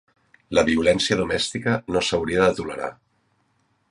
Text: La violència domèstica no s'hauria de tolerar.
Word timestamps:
La 0.59 0.63
violència 0.69 1.17
domèstica 1.19 1.77
no 1.95 2.03
s'hauria 2.09 2.47
de 2.47 2.57
tolerar. 2.61 2.93